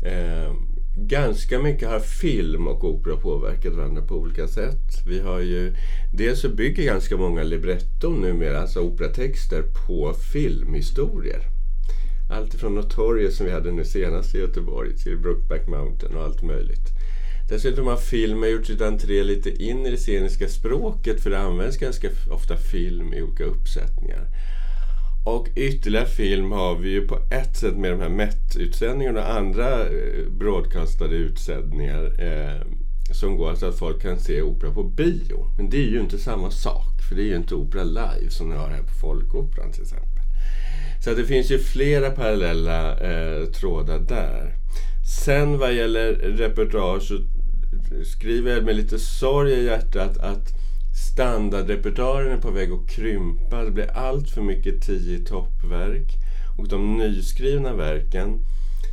Eh, 0.03 0.55
ganska 0.97 1.59
mycket 1.59 1.89
har 1.89 2.01
film 2.01 2.67
och 2.67 2.85
opera 2.85 3.17
påverkat 3.17 3.75
varandra 3.75 4.03
på 4.03 4.15
olika 4.15 4.49
sätt. 4.49 5.07
Vi 5.07 5.21
har 5.21 5.41
ju, 5.41 5.75
dels 6.13 6.41
så 6.41 6.49
bygger 6.49 6.85
ganska 6.85 7.17
många 7.17 7.43
libretton 7.43 8.21
numera, 8.21 8.61
alltså 8.61 8.81
operatexter, 8.81 9.63
på 9.87 10.15
filmhistorier. 10.33 11.41
Allt 12.31 12.55
från 12.55 12.75
Notorious 12.75 13.37
som 13.37 13.47
vi 13.47 13.53
hade 13.53 13.73
nu 13.73 13.85
senast 13.85 14.35
i 14.35 14.39
Göteborg 14.39 14.97
till 14.97 15.19
Brookback 15.19 15.69
Mountain 15.69 16.17
och 16.17 16.23
allt 16.23 16.43
möjligt. 16.43 16.89
Dessutom 17.51 17.87
har 17.87 17.97
filmen 17.97 18.51
gjort 18.51 18.67
sitt 18.67 18.81
entré 18.81 19.23
lite 19.23 19.63
in 19.63 19.87
i 19.87 19.91
det 19.91 19.97
sceniska 19.97 20.49
språket 20.49 21.21
för 21.21 21.31
det 21.31 21.39
används 21.39 21.77
ganska 21.77 22.09
ofta 22.31 22.57
film 22.57 23.15
i 23.15 23.23
olika 23.23 23.45
uppsättningar. 23.45 24.27
Och 25.25 25.49
ytterligare 25.57 26.07
film 26.07 26.53
har 26.53 26.77
vi 26.77 26.91
ju 26.91 27.09
på 27.09 27.19
ett 27.31 27.57
sätt 27.57 27.77
med 27.77 27.91
de 27.91 28.01
här 28.01 28.09
Met-utsändningarna 28.09 29.21
och 29.21 29.33
andra 29.33 29.81
eh, 29.81 30.29
broadcastade 30.31 31.17
utsändningar 31.17 32.23
eh, 32.23 32.67
som 33.15 33.37
går 33.37 33.55
så 33.55 33.67
att 33.67 33.79
folk 33.79 34.03
kan 34.03 34.19
se 34.19 34.43
opera 34.43 34.71
på 34.71 34.83
bio. 34.83 35.47
Men 35.57 35.71
det 35.71 35.77
är 35.77 35.91
ju 35.91 36.01
inte 36.01 36.19
samma 36.19 36.51
sak, 36.51 37.03
för 37.09 37.17
det 37.17 37.23
är 37.23 37.27
ju 37.27 37.37
inte 37.37 37.55
opera 37.55 37.85
live 37.85 38.31
som 38.31 38.49
ni 38.49 38.57
har 38.57 38.69
här 38.69 38.83
på 38.83 38.95
Folkoperan 39.01 39.73
till 39.73 39.83
exempel. 39.83 40.23
Så 41.05 41.15
det 41.15 41.25
finns 41.25 41.51
ju 41.51 41.59
flera 41.59 42.11
parallella 42.11 42.91
eh, 42.91 43.45
trådar 43.45 43.99
där. 43.99 44.55
Sen 45.25 45.59
vad 45.59 45.75
gäller 45.75 46.13
repertoar 46.13 47.01
så 47.01 47.19
skriver 48.05 48.55
jag 48.55 48.65
med 48.65 48.77
lite 48.77 48.99
sorg 48.99 49.53
i 49.53 49.65
hjärtat 49.65 50.19
att 50.19 50.53
standardrepertoaren 51.11 52.33
är 52.33 52.41
på 52.41 52.51
väg 52.51 52.73
att 52.73 52.89
krympa. 52.89 53.65
Det 53.65 53.71
blir 53.71 53.91
allt 53.91 54.31
för 54.31 54.43
mycket 54.43 54.83
tio 54.83 55.19
toppverk. 55.19 56.17
Och 56.59 56.69
de 56.69 56.97
nyskrivna 56.97 57.75
verken, 57.75 58.39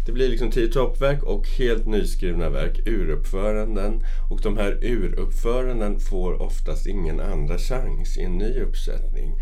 det 0.05 0.11
blir 0.11 0.29
liksom 0.29 0.51
tio 0.51 0.67
toppverk 0.67 1.23
och 1.23 1.47
helt 1.47 1.85
nyskrivna 1.85 2.49
verk, 2.49 2.79
uruppföranden. 2.87 4.03
Och 4.29 4.41
de 4.41 4.57
här 4.57 4.79
uruppföranden 4.81 5.99
får 5.99 6.41
oftast 6.41 6.87
ingen 6.87 7.19
andra 7.19 7.57
chans 7.57 8.17
i 8.17 8.23
en 8.23 8.37
ny 8.37 8.59
uppsättning. 8.59 9.33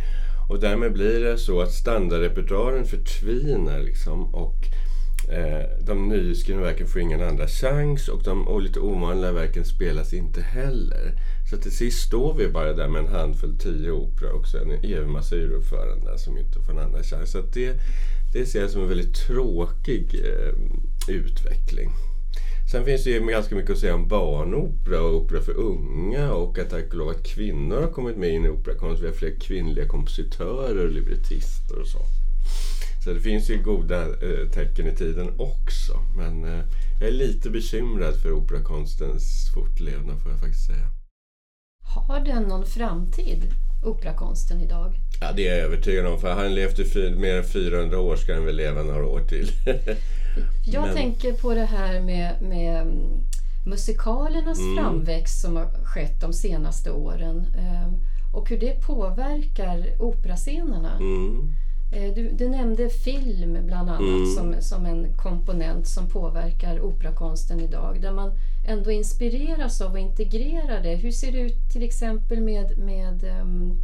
Och 0.49 0.59
därmed 0.59 0.93
blir 0.93 1.19
det 1.19 1.37
så 1.37 1.61
att 1.61 1.71
standardrepertoaren 1.71 2.85
förtvinar 2.85 3.79
liksom 3.79 4.35
och 4.35 4.55
Eh, 5.29 5.85
de 5.85 6.09
nyskrivna 6.09 6.61
verken 6.61 6.87
får 6.87 7.01
ingen 7.01 7.21
andra 7.21 7.47
chans 7.47 8.07
och 8.07 8.23
de 8.23 8.47
och 8.47 8.61
lite 8.61 8.79
ovanliga 8.79 9.31
verken 9.31 9.65
spelas 9.65 10.13
inte 10.13 10.41
heller. 10.41 11.11
Så 11.49 11.57
till 11.57 11.71
sist 11.71 12.07
står 12.07 12.33
vi 12.33 12.47
bara 12.47 12.73
där 12.73 12.87
med 12.87 13.01
en 13.01 13.07
handfull 13.07 13.57
tio 13.59 13.91
operor 13.91 14.31
och 14.31 14.47
sen 14.47 14.71
en 14.71 14.83
evig 14.83 15.07
massa 15.07 15.35
uruppföranden 15.35 16.19
som 16.19 16.37
inte 16.37 16.59
får 16.59 16.71
en 16.71 16.79
andra 16.79 17.03
chans. 17.03 17.31
Så 17.31 17.41
det, 17.53 17.79
det 18.33 18.45
ser 18.45 18.61
jag 18.61 18.69
som 18.69 18.81
en 18.81 18.89
väldigt 18.89 19.15
tråkig 19.15 20.21
eh, 20.23 20.53
utveckling. 21.15 21.89
Sen 22.71 22.85
finns 22.85 23.03
det 23.03 23.09
ju 23.09 23.27
ganska 23.27 23.55
mycket 23.55 23.71
att 23.71 23.77
säga 23.77 23.95
om 23.95 24.07
barnopera 24.07 25.01
och 25.01 25.15
opera 25.15 25.41
för 25.41 25.57
unga 25.57 26.33
och 26.33 26.59
att 26.59 26.69
tack 26.69 26.87
och 26.87 26.95
lov 26.95 27.09
att 27.09 27.23
kvinnor 27.23 27.81
har 27.81 27.91
kommit 27.91 28.17
med 28.17 28.29
in 28.29 28.45
i 28.45 28.49
operakonst. 28.49 29.01
Vi 29.03 29.07
har 29.07 29.13
fler 29.13 29.39
kvinnliga 29.39 29.87
kompositörer 29.87 30.85
och 30.85 30.91
librettister 30.91 31.79
och 31.79 31.87
så. 31.87 31.99
Så 33.05 33.13
det 33.13 33.19
finns 33.19 33.49
ju 33.49 33.63
goda 33.63 34.01
eh, 34.01 34.49
tecken 34.53 34.87
i 34.87 34.95
tiden 34.95 35.29
också. 35.37 35.93
Men 36.17 36.43
eh, 36.43 36.65
jag 36.99 37.09
är 37.09 37.13
lite 37.13 37.49
bekymrad 37.49 38.21
för 38.21 38.31
operakonstens 38.31 39.51
fortlevnad 39.53 40.21
får 40.21 40.31
jag 40.31 40.39
faktiskt 40.39 40.65
säga. 40.65 40.87
Har 41.83 42.19
den 42.19 42.43
någon 42.43 42.65
framtid, 42.65 43.43
operakonsten 43.83 44.61
idag? 44.61 44.93
Ja, 45.21 45.31
det 45.31 45.47
är 45.47 45.55
jag 45.55 45.65
övertygad 45.65 46.05
om. 46.05 46.19
För 46.19 46.33
har 46.33 46.43
han 46.43 46.55
levt 46.55 46.79
i 46.79 47.15
mer 47.17 47.35
än 47.35 47.43
400 47.43 47.99
år 47.99 48.15
ska 48.15 48.33
han 48.33 48.45
väl 48.45 48.55
leva 48.55 48.83
några 48.83 49.05
år 49.05 49.21
till. 49.21 49.51
jag 50.65 50.85
Men... 50.85 50.95
tänker 50.95 51.33
på 51.33 51.53
det 51.53 51.65
här 51.65 52.01
med, 52.01 52.41
med 52.41 52.81
mm, 52.81 53.21
musikalernas 53.65 54.59
mm. 54.59 54.75
framväxt 54.75 55.41
som 55.41 55.55
har 55.55 55.65
skett 55.83 56.21
de 56.21 56.33
senaste 56.33 56.91
åren. 56.91 57.45
Eh, 57.57 57.93
och 58.35 58.49
hur 58.49 58.59
det 58.59 58.81
påverkar 58.81 59.87
operascenerna. 59.99 60.97
Mm. 60.97 61.53
Eh, 61.95 62.13
du, 62.15 62.29
du, 62.29 62.49
nämnde 62.49 62.89
film 62.89 63.57
bland 63.65 63.89
annat 63.89 63.99
mm. 63.99 64.25
som, 64.25 64.55
som 64.61 64.85
en 64.85 65.13
komponent 65.13 65.87
som 65.87 66.09
påverkar 66.09 66.81
operakonsten 66.81 67.59
idag. 67.59 68.01
Där 68.01 68.11
man 68.11 68.31
ändå 68.67 68.91
inspireras 68.91 69.81
av 69.81 69.91
och 69.91 69.99
integrerar 69.99 70.83
det. 70.83 70.95
Hur 70.95 71.11
ser 71.11 71.31
det 71.31 71.39
ut 71.39 71.69
till 71.73 71.83
exempel 71.83 72.41
med, 72.41 72.77
med 72.77 73.23
um, 73.41 73.77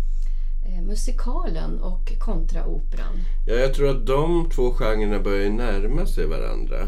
musikalen 0.88 1.80
och 1.80 2.20
kontraoperan? 2.20 3.14
Ja, 3.48 3.54
jag 3.54 3.74
tror 3.74 3.90
att 3.90 4.06
de 4.06 4.50
två 4.50 4.74
genrerna 4.74 5.20
börjar 5.20 5.50
närma 5.50 6.06
sig 6.06 6.26
varandra. 6.26 6.88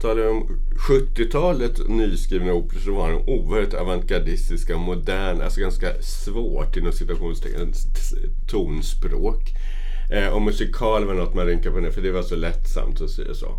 talar 0.00 0.22
vi 0.22 0.28
om 0.28 0.60
70-talet 0.88 1.88
nyskrivna 1.88 2.52
operor 2.52 2.80
så 2.80 2.94
var 2.94 3.10
de 3.10 3.32
oerhört 3.32 3.74
avantgardistiska 3.74 4.74
och 4.74 4.80
moderna, 4.80 5.44
alltså 5.44 5.60
ganska 5.60 6.02
svårt 6.02 6.76
inom 6.76 6.92
citationstecken, 6.92 7.72
tonspråk. 8.50 9.54
Eh, 10.10 10.28
och 10.28 10.42
musikal 10.42 11.04
var 11.04 11.14
något 11.14 11.34
man 11.34 11.46
rynkade 11.46 11.74
på 11.74 11.80
ner 11.80 11.90
för 11.90 12.02
det 12.02 12.10
var 12.10 12.22
så 12.22 12.36
lättsamt 12.36 13.00
och 13.00 13.10
så, 13.10 13.28
och 13.28 13.36
så. 13.36 13.58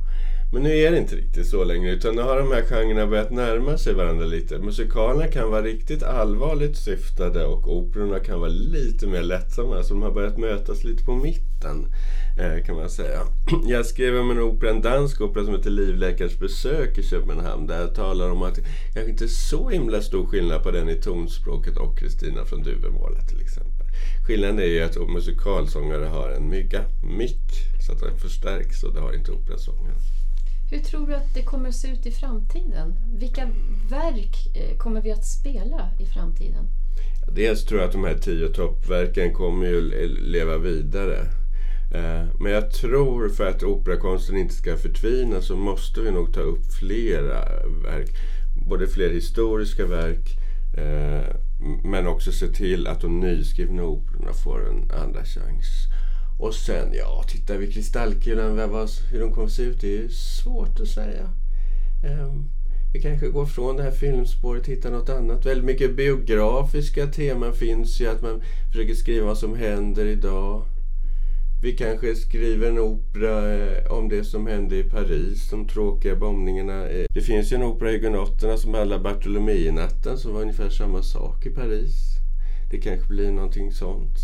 Men 0.53 0.63
nu 0.63 0.77
är 0.77 0.91
det 0.91 0.98
inte 0.98 1.15
riktigt 1.15 1.48
så 1.48 1.63
längre 1.63 1.91
utan 1.91 2.15
nu 2.15 2.22
har 2.22 2.38
de 2.38 2.51
här 2.51 2.62
genrerna 2.62 3.08
börjat 3.08 3.31
närma 3.31 3.77
sig 3.77 3.93
varandra 3.93 4.25
lite. 4.25 4.60
Musikalerna 4.60 5.27
kan 5.27 5.51
vara 5.51 5.62
riktigt 5.62 6.03
allvarligt 6.03 6.77
syftade 6.77 7.46
och 7.46 7.77
operorna 7.77 8.20
kan 8.20 8.39
vara 8.39 8.50
lite 8.50 9.08
mer 9.08 9.22
lättsamma. 9.22 9.84
Så 9.84 9.93
de 9.93 10.03
har 10.03 10.12
börjat 10.12 10.38
mötas 10.38 10.84
lite 10.84 11.03
på 11.03 11.15
mitten 11.15 11.93
eh, 12.39 12.65
kan 12.65 12.75
man 12.75 12.89
säga. 12.89 13.20
Jag 13.65 13.86
skrev 13.86 14.17
om 14.17 14.31
en 14.31 14.39
opera, 14.39 14.70
en 14.70 14.81
dansk 14.81 15.22
opera 15.22 15.46
som 15.46 15.53
heter 15.53 15.70
Livläkarens 15.70 16.39
besök 16.39 16.98
i 16.98 17.03
Köpenhamn. 17.03 17.67
Där 17.67 17.81
jag 17.81 17.96
talar 17.96 18.31
om 18.31 18.41
att 18.41 18.55
det 18.55 18.63
kanske 18.93 19.12
inte 19.12 19.25
är 19.25 19.27
så 19.50 19.70
himla 19.70 20.01
stor 20.01 20.25
skillnad 20.25 20.63
på 20.63 20.72
den 20.72 20.89
i 20.89 20.96
tonspråket 20.96 21.77
och 21.77 21.98
Kristina 21.98 22.46
från 22.46 22.63
Duvemåla 22.63 23.22
till 23.22 23.41
exempel. 23.41 23.80
Skillnaden 24.27 24.60
är 24.60 24.65
ju 24.65 24.81
att 24.81 25.10
musikalsångare 25.10 26.05
har 26.05 26.29
en 26.29 26.50
mygga, 26.50 26.83
mick, 27.03 27.50
så 27.86 27.91
att 27.91 28.00
den 28.00 28.17
förstärks 28.17 28.83
och 28.83 28.93
det 28.93 29.00
har 29.00 29.13
inte 29.13 29.31
operasångare. 29.31 29.95
Hur 30.71 30.79
tror 30.79 31.07
du 31.07 31.15
att 31.15 31.33
det 31.33 31.43
kommer 31.43 31.69
att 31.69 31.75
se 31.75 31.88
ut 31.88 32.05
i 32.05 32.12
framtiden? 32.12 32.93
Vilka 33.19 33.50
verk 33.89 34.55
eh, 34.55 34.77
kommer 34.77 35.01
vi 35.01 35.12
att 35.12 35.25
spela 35.25 35.89
i 36.00 36.05
framtiden? 36.05 36.65
Dels 37.27 37.65
tror 37.65 37.79
jag 37.79 37.88
att 37.88 37.93
de 37.93 38.03
här 38.03 38.17
tio 38.17 38.48
toppverken 38.48 39.33
kommer 39.33 39.65
ju 39.65 39.81
leva 40.07 40.57
vidare. 40.57 41.19
Eh, 41.93 42.25
men 42.39 42.51
jag 42.51 42.71
tror 42.71 43.29
för 43.29 43.48
att 43.50 43.63
operakonsten 43.63 44.38
inte 44.38 44.53
ska 44.53 44.77
förtvina 44.77 45.41
så 45.41 45.55
måste 45.55 46.01
vi 46.01 46.12
nog 46.12 46.33
ta 46.33 46.41
upp 46.41 46.74
flera 46.79 47.39
verk. 47.83 48.10
Både 48.67 48.88
fler 48.88 49.10
historiska 49.10 49.86
verk 49.86 50.40
eh, 50.78 51.36
men 51.84 52.08
också 52.08 52.32
se 52.32 52.48
till 52.48 52.88
att 52.88 53.01
de 53.01 53.20
nyskrivna 53.20 53.84
operorna 53.84 54.34
får 54.34 54.70
en 54.70 54.92
andra 54.92 55.25
chans. 55.25 55.66
Och 56.40 56.54
sen, 56.54 56.94
ja, 56.94 57.24
tittar 57.28 57.58
vi 57.58 57.72
Kristallkulan, 57.72 58.58
hur 59.12 59.20
de 59.20 59.34
kommer 59.34 59.48
att 59.48 59.54
se 59.54 59.63
ut, 59.63 59.82
det 59.82 59.98
är 59.98 60.08
svårt 60.08 60.80
att 60.80 60.88
säga. 60.88 61.30
Ehm, 62.04 62.50
vi 62.94 63.01
kanske 63.01 63.28
går 63.28 63.46
från 63.46 63.78
det 63.78 63.84
här 63.84 63.92
filmspåret 63.92 64.62
och 64.62 64.68
hittar 64.68 64.92
något 64.92 65.10
annat. 65.10 65.46
Väldigt 65.46 65.66
mycket 65.66 65.96
biografiska 65.96 67.08
teman 67.08 67.54
finns 67.54 68.01
ju, 68.01 68.08
att 68.08 68.22
man 68.22 68.42
försöker 68.72 68.94
skriva 68.94 69.25
vad 69.25 69.38
som 69.38 69.56
händer 69.56 70.06
idag. 70.06 70.66
Vi 71.63 71.72
kanske 71.72 72.15
skriver 72.15 72.70
en 72.70 72.80
opera 72.80 73.53
eh, 73.53 73.91
om 73.91 74.10
det 74.10 74.24
som 74.24 74.48
hände 74.48 74.77
i 74.77 74.84
Paris, 74.84 75.50
de 75.50 75.68
tråkiga 75.68 76.15
bombningarna. 76.15 76.89
Eh. 76.89 77.06
Det 77.13 77.22
finns 77.22 77.51
ju 77.51 77.56
en 77.56 77.63
opera, 77.63 77.89
Hugenotterna, 77.89 78.58
som 78.58 78.74
handlar 78.74 79.00
Bartolomei-natten, 79.00 80.18
som 80.18 80.34
var 80.34 80.41
ungefär 80.41 80.70
samma 80.70 81.03
sak 81.03 81.46
i 81.46 81.50
Paris. 81.50 81.94
Det 82.72 82.77
kanske 82.77 83.08
blir 83.08 83.32
någonting 83.32 83.72
sånt. 83.72 84.18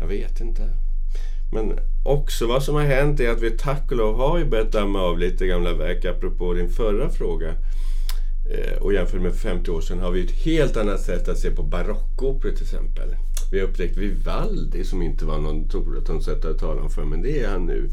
Jag 0.00 0.06
vet 0.06 0.40
inte. 0.40 0.62
Men 1.52 1.78
också 2.04 2.46
vad 2.46 2.62
som 2.62 2.74
har 2.74 2.82
hänt 2.82 3.20
är 3.20 3.30
att 3.30 3.42
vi 3.42 3.50
tack 3.50 3.90
och 3.90 3.96
lov 3.96 4.16
har 4.16 4.38
ju 4.38 4.44
börjat 4.44 4.72
damma 4.72 5.00
av 5.00 5.18
lite 5.18 5.46
gamla 5.46 5.74
verk. 5.74 6.04
Apropå 6.04 6.54
din 6.54 6.70
förra 6.70 7.10
fråga. 7.10 7.54
Eh, 8.50 8.78
och 8.80 8.92
jämfört 8.92 9.22
med 9.22 9.34
50 9.34 9.70
år 9.70 9.80
sedan 9.80 9.98
har 9.98 10.10
vi 10.10 10.24
ett 10.24 10.44
helt 10.44 10.76
annat 10.76 11.00
sätt 11.00 11.28
att 11.28 11.38
se 11.38 11.50
på 11.50 11.62
barockoperor 11.62 12.52
till 12.52 12.62
exempel. 12.62 13.16
Vi 13.54 13.60
har 13.60 13.68
upptäckt 13.68 13.96
Vivaldi 13.96 14.84
som 14.84 15.02
inte 15.02 15.24
var 15.24 15.38
någon 15.38 15.68
Toretonsättare 15.68 16.54
talan 16.54 16.82
om 16.82 16.90
för, 16.90 17.04
men 17.04 17.22
det 17.22 17.40
är 17.40 17.48
han 17.48 17.66
nu. 17.66 17.90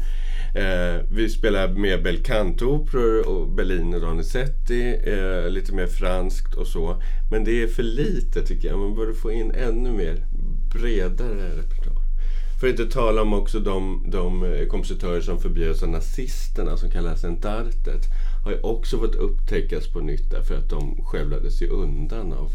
Eh, 0.54 1.00
vi 1.10 1.28
spelar 1.28 1.68
mer 1.68 2.02
belcanto-operor 2.02 3.28
och 3.28 3.48
Bellini 3.48 3.96
och 3.96 4.00
Donizetti, 4.00 4.98
eh, 5.04 5.50
lite 5.50 5.74
mer 5.74 5.86
franskt 5.86 6.54
och 6.54 6.66
så. 6.66 7.02
Men 7.30 7.44
det 7.44 7.62
är 7.62 7.66
för 7.66 7.82
lite 7.82 8.42
tycker 8.42 8.68
jag. 8.68 8.78
Man 8.78 8.94
borde 8.94 9.14
få 9.14 9.32
in 9.32 9.50
ännu 9.50 9.92
mer 9.92 10.26
bredare 10.74 11.48
repertoar. 11.48 12.02
För 12.60 12.66
att 12.66 12.80
inte 12.80 12.94
tala 12.94 13.22
om 13.22 13.34
också 13.34 13.60
de, 13.60 14.06
de 14.10 14.44
eh, 14.44 14.66
kompositörer 14.66 15.20
som 15.20 15.40
förbjöds 15.40 15.82
av 15.82 15.88
nazisterna 15.88 16.76
som 16.76 16.90
kallas 16.90 17.24
entartet. 17.24 18.02
Har 18.44 18.50
ju 18.52 18.60
också 18.60 18.98
fått 18.98 19.14
upptäckas 19.14 19.88
på 19.92 20.00
nytt 20.00 20.30
därför 20.30 20.54
att 20.54 20.70
de 20.70 21.04
skövlades 21.04 21.62
ju 21.62 21.68
undan 21.68 22.32
av 22.32 22.50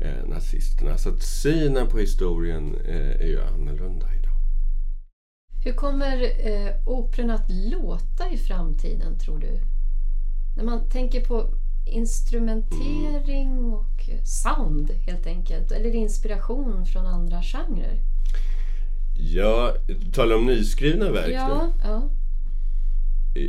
eh, 0.00 0.28
nazisterna. 0.28 0.98
Så 0.98 1.08
att 1.08 1.22
synen 1.22 1.86
på 1.86 1.98
historien 1.98 2.74
eh, 2.84 3.10
är 3.10 3.26
ju 3.26 3.40
annorlunda 3.40 4.06
idag. 4.14 4.36
Hur 5.64 5.72
kommer 5.72 6.22
eh, 6.22 6.74
operan 6.86 7.30
att 7.30 7.50
låta 7.50 8.30
i 8.30 8.36
framtiden 8.36 9.18
tror 9.18 9.38
du? 9.38 9.60
När 10.56 10.64
man 10.64 10.88
tänker 10.88 11.20
på 11.24 11.50
instrumentering 11.86 13.48
mm. 13.52 13.74
och 13.74 14.10
sound 14.24 14.90
helt 14.90 15.26
enkelt, 15.26 15.72
eller 15.72 15.94
inspiration 15.94 16.86
från 16.86 17.06
andra 17.06 17.42
genrer? 17.42 18.02
Ja, 19.18 19.74
tala 20.12 20.36
om 20.36 20.46
nyskrivna 20.46 21.10
verk 21.10 21.34
ja, 21.34 21.62
nu. 21.62 21.72
Ja, 21.84 22.10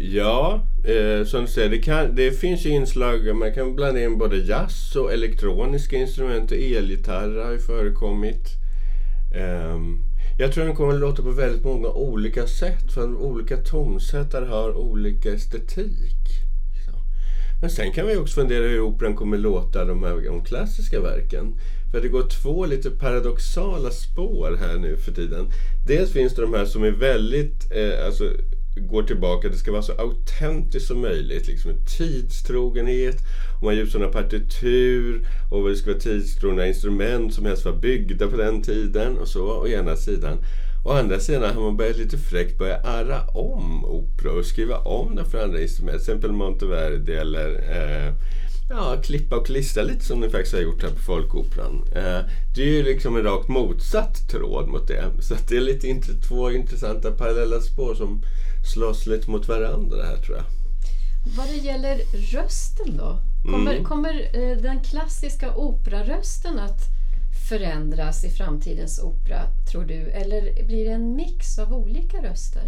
ja 0.01 0.62
eh, 0.84 1.25
som 1.25 1.41
du 1.41 1.48
säger, 1.48 1.70
det, 1.70 1.77
kan, 1.77 2.15
det 2.15 2.32
finns 2.32 2.65
ju 2.65 2.70
inslag, 2.70 3.36
man 3.36 3.53
kan 3.53 3.75
blanda 3.75 4.03
in 4.03 4.17
både 4.17 4.38
jazz 4.38 4.96
och 4.96 5.13
elektroniska 5.13 5.96
instrument 5.96 6.51
och 6.51 6.58
elgitarrer 6.58 7.46
har 7.46 7.51
ju 7.51 7.60
förekommit. 7.60 8.48
Eh, 9.36 9.77
jag 10.39 10.53
tror 10.53 10.65
den 10.65 10.75
kommer 10.75 10.94
att 10.94 11.00
låta 11.00 11.24
på 11.24 11.32
väldigt 11.32 11.63
många 11.63 11.89
olika 11.89 12.48
sätt 12.48 12.91
för 12.94 13.15
olika 13.15 13.58
tonsättare 13.58 14.46
har 14.46 14.77
olika 14.77 15.34
estetik. 15.34 16.48
Men 17.62 17.70
sen 17.70 17.91
kan 17.91 18.08
vi 18.08 18.17
också 18.17 18.41
fundera 18.41 18.67
hur 18.67 18.79
operan 18.79 19.15
kommer 19.15 19.38
låta 19.38 19.86
de 19.86 20.03
här 20.03 20.25
de 20.25 20.44
klassiska 20.44 21.01
verken. 21.01 21.56
För 21.91 22.01
det 22.01 22.08
går 22.08 22.24
två 22.24 22.65
lite 22.65 22.89
paradoxala 22.89 23.89
spår 23.89 24.58
här 24.60 24.77
nu 24.77 24.98
för 24.98 25.12
tiden. 25.12 25.51
Dels 25.88 26.12
finns 26.12 26.36
det 26.36 26.41
de 26.41 26.53
här 26.53 26.65
som 26.65 26.84
är 26.84 26.91
väldigt, 26.91 27.72
eh, 27.72 28.06
alltså 28.06 28.24
går 28.80 29.04
tillbaka, 29.04 29.50
det 29.50 29.58
ska 29.58 29.72
vara 29.72 29.82
så 29.82 29.94
autentiskt 29.94 30.88
som 30.88 31.02
möjligt. 31.02 31.48
Liksom 31.48 31.72
en 31.72 31.86
tidstrogenhet, 31.98 33.18
och 33.58 33.64
man 33.64 33.76
ger 33.76 33.84
ut 33.84 33.92
sådana 33.92 34.12
partitur 34.12 35.28
och 35.52 35.70
det 35.70 35.76
ska 35.76 35.90
vara 35.92 36.00
tidstrogna 36.00 36.68
instrument 36.68 37.34
som 37.34 37.46
helst 37.46 37.66
var 37.66 37.74
byggda 37.74 38.28
på 38.28 38.38
den 38.38 38.62
tiden 38.64 39.18
och 39.18 39.28
så, 39.28 39.62
å 39.62 39.68
ena 39.68 39.96
sidan. 39.96 40.38
Å 40.86 40.92
andra 40.92 41.20
sidan 41.20 41.56
har 41.56 41.62
man 41.62 41.78
börjat 41.78 41.98
lite 41.98 42.18
fräckt 42.18 42.58
börja 42.58 42.78
arra 42.78 43.28
om 43.28 43.86
opera 43.86 44.32
och 44.32 44.46
skriva 44.46 44.78
om 44.78 45.16
den 45.16 45.26
för 45.26 45.44
andra 45.44 45.62
instrument. 45.62 46.04
Till 46.04 46.12
exempel 46.12 46.32
Monteverdi 46.32 47.14
eller 47.14 47.50
eh, 47.50 48.14
ja, 48.70 48.98
klippa 49.04 49.36
och 49.36 49.46
klistra 49.46 49.84
lite 49.84 50.06
som 50.06 50.20
ni 50.20 50.30
faktiskt 50.30 50.54
har 50.54 50.62
gjort 50.62 50.84
här 50.84 50.90
på 50.90 51.00
Folkoperan. 51.00 51.84
Eh, 51.96 52.20
det 52.56 52.62
är 52.62 52.66
ju 52.66 52.84
liksom 52.84 53.16
en 53.16 53.24
rakt 53.24 53.48
motsatt 53.48 54.30
tråd 54.30 54.68
mot 54.68 54.88
det. 54.88 55.04
Så 55.20 55.36
det 55.50 55.58
är 55.58 55.62
lite 55.62 55.88
int 55.88 56.28
två 56.28 56.52
intressanta 56.52 57.12
parallella 57.12 57.62
spår 57.62 57.96
som 57.96 58.24
slåss 58.74 59.06
lite 59.06 59.32
mot 59.32 59.48
varandra 59.48 60.04
här 60.04 60.18
tror 60.18 60.38
jag. 60.38 60.46
Vad 61.38 61.48
det 61.48 61.58
gäller 61.58 61.98
rösten 62.34 62.98
då? 62.98 63.20
Kommer, 63.52 63.72
mm. 63.72 63.86
kommer 63.86 64.30
eh, 64.34 64.58
den 64.58 64.80
klassiska 64.80 65.56
operarösten 65.56 66.60
att 66.60 66.82
förändras 67.50 68.24
i 68.24 68.30
framtidens 68.30 69.00
opera, 69.00 69.42
tror 69.72 69.84
du? 69.84 70.10
Eller 70.10 70.68
blir 70.68 70.86
det 70.86 70.92
en 70.92 71.16
mix 71.16 71.60
av 71.60 71.74
olika 71.74 72.18
röster? 72.18 72.64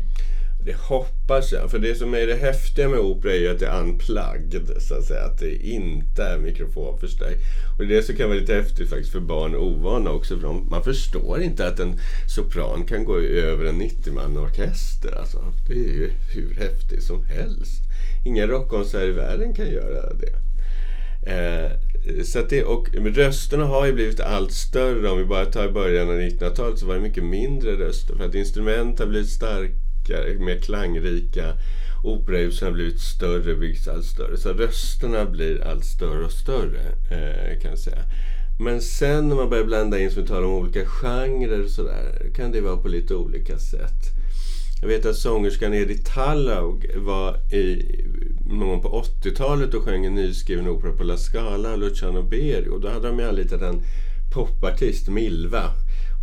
Det 0.65 0.75
hoppas 0.75 1.51
jag. 1.51 1.71
För 1.71 1.79
det 1.79 1.95
som 1.95 2.13
är 2.13 2.27
det 2.27 2.35
häftiga 2.35 2.89
med 2.89 2.99
opera 2.99 3.31
är 3.31 3.37
ju 3.37 3.49
att 3.49 3.59
det 3.59 3.67
är 3.67 3.81
unplugged. 3.81 4.81
Så 4.81 4.95
att 4.95 5.03
säga. 5.03 5.23
Att 5.23 5.39
det 5.39 5.67
inte 5.67 6.23
är 6.23 6.37
mikrofonförstärkt. 6.37 7.41
Och 7.79 7.87
det 7.87 8.03
som 8.03 8.15
kan 8.15 8.29
vara 8.29 8.39
lite 8.39 8.53
häftigt 8.53 8.89
faktiskt 8.89 9.11
för 9.11 9.19
barn 9.19 9.55
och 9.55 9.67
ovana 9.67 10.11
också. 10.11 10.35
För 10.35 10.47
de, 10.47 10.67
man 10.69 10.83
förstår 10.83 11.41
inte 11.41 11.67
att 11.67 11.79
en 11.79 11.99
sopran 12.35 12.85
kan 12.85 13.05
gå 13.05 13.19
över 13.19 13.65
en 13.65 13.81
90-man 13.81 14.37
orkester. 14.37 15.19
Alltså, 15.19 15.53
det 15.67 15.73
är 15.73 15.93
ju 15.93 16.11
hur 16.33 16.53
häftigt 16.53 17.03
som 17.03 17.23
helst. 17.23 17.81
Ingen 18.25 18.47
rockkonsert 18.47 19.03
i 19.03 19.11
världen 19.11 19.53
kan 19.53 19.71
göra 19.71 20.13
det. 20.13 20.33
Eh, 21.31 21.71
så 22.23 22.41
det, 22.49 22.63
och 22.63 22.89
rösterna 22.93 23.65
har 23.65 23.85
ju 23.85 23.93
blivit 23.93 24.19
allt 24.19 24.51
större. 24.51 25.09
Om 25.09 25.17
vi 25.17 25.25
bara 25.25 25.45
tar 25.45 25.69
början 25.69 26.09
av 26.09 26.15
1900-talet 26.15 26.79
så 26.79 26.85
var 26.85 26.95
det 26.95 27.01
mycket 27.01 27.23
mindre 27.23 27.71
röster. 27.71 28.15
För 28.15 28.25
att 28.25 28.35
instrument 28.35 28.99
har 28.99 29.07
blivit 29.07 29.29
starkare, 29.29 29.88
mer 30.39 30.59
klangrika. 30.59 31.53
Operahusen 32.03 32.67
har 32.67 32.73
blivit 32.73 32.99
större, 32.99 33.55
byggs 33.55 33.87
allt 33.87 34.05
större. 34.05 34.37
Så 34.37 34.53
rösterna 34.53 35.25
blir 35.25 35.67
allt 35.67 35.85
större 35.85 36.25
och 36.25 36.31
större 36.31 36.81
eh, 37.11 37.61
kan 37.61 37.71
jag 37.71 37.79
säga. 37.79 38.03
Men 38.59 38.81
sen 38.81 39.27
när 39.27 39.35
man 39.35 39.49
börjar 39.49 39.65
blanda 39.65 39.99
in, 39.99 40.11
som 40.11 40.21
vi 40.21 40.27
talar 40.27 40.47
om 40.47 40.53
olika 40.53 40.85
genrer 40.85 41.63
och 41.63 41.69
sådär, 41.69 42.31
kan 42.35 42.51
det 42.51 42.61
vara 42.61 42.77
på 42.77 42.87
lite 42.87 43.15
olika 43.15 43.59
sätt. 43.59 44.19
Jag 44.81 44.87
vet 44.87 45.05
att 45.05 45.15
sångerskan 45.15 45.73
Edith 45.73 46.13
Tallaug 46.13 46.91
var 46.95 47.53
i, 47.53 47.85
någon 48.45 48.69
gång 48.69 48.81
på 48.81 49.03
80-talet 49.23 49.73
och 49.73 49.83
sjöng 49.83 50.05
en 50.05 50.15
nyskriven 50.15 50.67
opera 50.67 50.91
på 50.91 51.03
La 51.03 51.17
Scala, 51.17 51.75
Luciano 51.75 52.23
Berio. 52.23 52.77
Då 52.77 52.89
hade 52.89 53.07
de 53.07 53.19
ju 53.19 53.25
anlitat 53.25 53.61
en 53.61 53.81
popartist, 54.33 55.09
Milva 55.09 55.71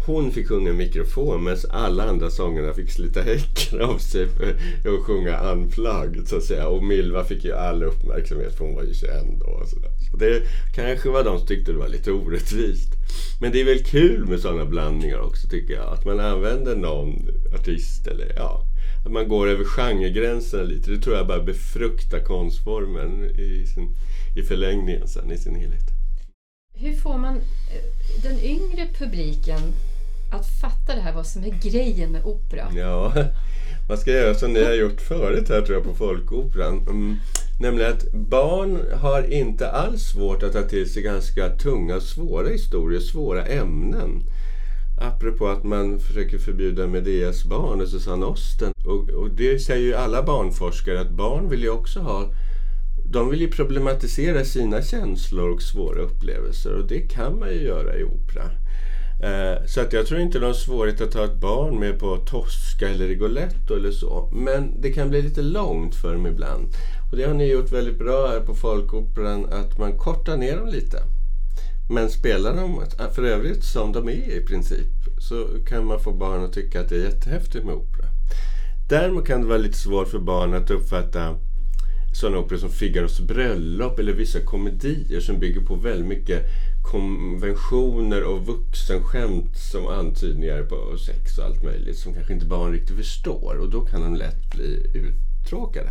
hon 0.07 0.33
fick 0.33 0.49
sjunga 0.49 0.71
i 0.71 0.73
mikrofon 0.73 1.45
medan 1.45 1.59
alla 1.71 2.05
andra 2.05 2.31
sångerna 2.31 2.73
fick 2.73 2.91
slita 2.91 3.21
häcken 3.23 3.81
av 3.81 3.99
sig 3.99 4.27
för 4.29 4.49
att 4.97 5.05
sjunga 5.05 5.41
unplugged 5.41 6.29
så 6.29 6.37
att 6.37 6.45
säga. 6.45 6.69
Och 6.69 6.85
Milva 6.85 7.25
fick 7.25 7.45
ju 7.45 7.53
all 7.53 7.83
uppmärksamhet 7.83 8.57
för 8.57 8.65
hon 8.65 8.75
var 8.75 8.83
ju 8.83 8.95
känd 8.95 9.39
då. 9.41 9.47
Och 9.47 9.69
så, 9.69 9.77
så 10.11 10.17
det 10.17 10.43
kanske 10.75 11.09
var 11.09 11.25
de 11.25 11.39
som 11.39 11.47
tyckte 11.47 11.73
det 11.73 11.79
var 11.79 11.89
lite 11.89 12.13
orättvist. 12.13 12.93
Men 13.41 13.53
det 13.53 13.61
är 13.61 13.65
väl 13.65 13.85
kul 13.85 14.27
med 14.27 14.41
sådana 14.41 14.65
blandningar 14.65 15.19
också 15.19 15.49
tycker 15.49 15.75
jag. 15.75 15.93
Att 15.93 16.05
man 16.05 16.21
använder 16.21 16.77
någon 16.77 17.29
artist 17.55 18.07
eller 18.07 18.33
ja, 18.37 18.63
att 19.07 19.13
man 19.13 19.29
går 19.29 19.49
över 19.49 19.65
genregränserna 19.65 20.63
lite. 20.63 20.91
Det 20.91 20.99
tror 20.99 21.17
jag 21.17 21.27
bara 21.27 21.43
befruktar 21.43 22.21
konstformen 22.21 23.25
i, 23.25 23.67
sin, 23.67 23.89
i 24.37 24.43
förlängningen 24.43 25.09
sen 25.09 25.33
i 25.33 25.39
sin 25.39 25.55
helhet. 25.55 25.97
Hur 26.75 26.93
får 26.93 27.19
man 27.19 27.37
eh, 27.37 28.23
den 28.23 28.41
yngre 28.41 28.87
publiken 28.99 29.61
att 30.37 30.47
fatta 30.61 30.95
det 30.95 31.01
här, 31.01 31.13
vad 31.13 31.27
som 31.27 31.45
är 31.45 31.55
grejen 31.63 32.13
med 32.13 32.25
opera? 32.25 32.69
Ja, 32.77 33.13
man 33.89 33.99
ska 33.99 34.11
göra 34.11 34.35
som 34.35 34.53
ni 34.53 34.65
har 34.65 34.73
gjort 34.73 35.01
förut 35.01 35.49
här 35.49 35.63
tror 35.63 35.77
jag 35.77 35.85
på 35.85 35.95
Folkoperan. 35.95 36.79
Mm. 36.79 37.17
Nämligen 37.61 37.93
att 37.93 38.13
barn 38.13 38.79
har 38.93 39.33
inte 39.33 39.71
alls 39.71 40.03
svårt 40.03 40.43
att 40.43 40.53
ta 40.53 40.63
till 40.63 40.93
sig 40.93 41.03
ganska 41.03 41.49
tunga, 41.49 42.01
svåra 42.01 42.49
historier, 42.49 43.01
svåra 43.01 43.47
ämnen. 43.47 44.23
Apropå 45.01 45.49
att 45.49 45.65
man 45.65 46.01
försöker 46.01 46.39
förbjuda 46.39 46.87
Medeas 46.87 47.45
barn 47.45 47.81
och 47.81 47.89
Susanne 47.89 48.27
Osten. 48.27 48.73
Och, 48.85 49.09
och 49.09 49.31
det 49.31 49.59
säger 49.59 49.87
ju 49.87 49.95
alla 49.95 50.23
barnforskare 50.23 51.01
att 51.01 51.11
barn 51.11 51.49
vill 51.49 51.63
ju 51.63 51.71
också 51.71 52.01
ha 52.01 52.31
de 53.13 53.31
vill 53.31 53.41
ju 53.41 53.49
problematisera 53.49 54.45
sina 54.45 54.83
känslor 54.83 55.51
och 55.51 55.63
svåra 55.63 56.01
upplevelser 56.01 56.75
och 56.75 56.87
det 56.87 57.01
kan 57.01 57.39
man 57.39 57.49
ju 57.49 57.63
göra 57.63 57.97
i 57.97 58.05
opera. 58.05 58.45
Eh, 59.23 59.67
så 59.67 59.81
att 59.81 59.93
jag 59.93 60.07
tror 60.07 60.21
inte 60.21 60.39
det 60.39 60.45
är 60.45 60.47
någon 60.47 60.55
svårighet 60.55 61.01
att 61.01 61.11
ta 61.11 61.25
ett 61.25 61.41
barn 61.41 61.79
med 61.79 61.99
på 61.99 62.17
Tosca 62.17 62.89
eller 62.89 63.09
Rigoletto 63.09 63.75
eller 63.75 63.91
så. 63.91 64.29
Men 64.33 64.81
det 64.81 64.93
kan 64.93 65.11
bli 65.11 65.23
lite 65.23 65.43
långt 65.43 65.95
för 65.95 66.13
dem 66.13 66.27
ibland. 66.27 66.69
Och 67.11 67.17
det 67.17 67.25
har 67.25 67.35
ni 67.35 67.51
gjort 67.51 67.73
väldigt 67.73 67.99
bra 67.99 68.29
här 68.29 68.41
på 68.41 68.55
Folkoperan, 68.55 69.47
att 69.53 69.79
man 69.79 69.99
kortar 69.99 70.37
ner 70.37 70.57
dem 70.57 70.69
lite. 70.69 71.03
Men 71.89 72.11
spelar 72.11 72.57
de 72.57 72.83
för 73.15 73.23
övrigt 73.23 73.65
som 73.65 73.93
de 73.93 74.09
är 74.09 74.37
i 74.37 74.45
princip 74.47 74.89
så 75.19 75.47
kan 75.69 75.87
man 75.87 76.01
få 76.01 76.13
barn 76.13 76.45
att 76.45 76.53
tycka 76.53 76.81
att 76.81 76.89
det 76.89 76.97
är 76.97 77.05
jättehäftigt 77.05 77.65
med 77.65 77.75
opera. 77.75 78.07
Däremot 78.89 79.27
kan 79.27 79.41
det 79.41 79.49
vara 79.49 79.59
lite 79.59 79.79
svårt 79.79 80.09
för 80.09 80.19
barn 80.19 80.55
att 80.55 80.71
uppfatta 80.71 81.35
sådana 82.21 82.39
operor 82.39 82.59
som 82.59 82.71
Figaros 82.71 83.21
bröllop 83.21 83.99
eller 83.99 84.13
vissa 84.13 84.41
komedier 84.41 85.21
som 85.21 85.39
bygger 85.39 85.61
på 85.61 85.75
väldigt 85.75 86.07
mycket 86.07 86.43
konventioner 86.93 88.25
och 88.25 88.47
vuxenskämt 88.47 89.57
som 89.57 89.87
antydningar 89.87 90.63
på 90.63 90.99
sex 90.99 91.39
och 91.39 91.45
allt 91.45 91.63
möjligt 91.63 91.99
som 91.99 92.15
kanske 92.15 92.33
inte 92.33 92.47
barn 92.47 92.73
riktigt 92.73 92.97
förstår 92.97 93.59
och 93.61 93.71
då 93.71 93.81
kan 93.81 94.03
de 94.03 94.15
lätt 94.15 94.51
bli 94.51 94.87
uttråkade. 94.95 95.91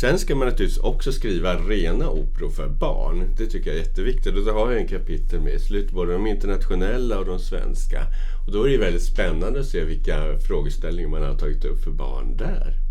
Sen 0.00 0.18
ska 0.18 0.34
man 0.34 0.48
naturligtvis 0.48 0.82
också 0.82 1.12
skriva 1.12 1.54
rena 1.54 2.10
operor 2.10 2.50
för 2.50 2.68
barn. 2.68 3.24
Det 3.38 3.46
tycker 3.46 3.70
jag 3.70 3.78
är 3.78 3.82
jätteviktigt 3.82 4.36
och 4.36 4.44
då 4.44 4.52
har 4.52 4.72
jag 4.72 4.80
en 4.80 4.88
kapitel 4.88 5.40
med 5.40 5.54
i 5.54 5.58
slutet, 5.58 5.92
både 5.92 6.12
de 6.12 6.26
internationella 6.26 7.18
och 7.18 7.26
de 7.26 7.38
svenska. 7.38 8.06
Och 8.46 8.52
då 8.52 8.64
är 8.64 8.70
det 8.70 8.78
väldigt 8.78 9.02
spännande 9.02 9.60
att 9.60 9.66
se 9.66 9.84
vilka 9.84 10.38
frågeställningar 10.38 11.08
man 11.08 11.22
har 11.22 11.34
tagit 11.34 11.64
upp 11.64 11.84
för 11.84 11.90
barn 11.90 12.36
där. 12.36 12.85